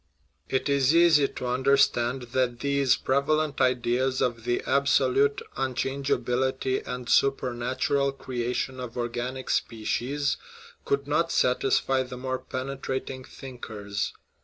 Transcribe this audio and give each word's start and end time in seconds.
It 0.49 0.67
is 0.67 0.95
easy 0.95 1.27
to 1.27 1.45
understand 1.45 2.23
that 2.33 2.61
these 2.61 2.95
prevalent 2.95 3.61
ideas 3.61 4.19
of 4.19 4.45
the 4.45 4.63
absolute 4.65 5.43
unchangeability 5.55 6.81
and 6.87 7.07
supernatural 7.07 8.11
crea 8.11 8.51
tion 8.53 8.79
of 8.79 8.97
organic 8.97 9.51
species 9.51 10.37
could 10.85 11.07
not 11.07 11.31
satisfy 11.31 12.01
the 12.01 12.17
more 12.17 12.39
pene 12.39 12.77
trating 12.79 13.23
thinkers. 13.27 14.11